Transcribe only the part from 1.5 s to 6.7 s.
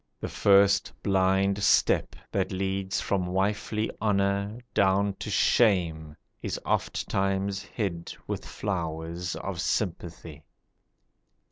step That leads from wifely honour down to shame, Is